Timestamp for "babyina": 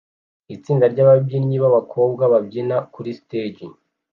2.33-2.75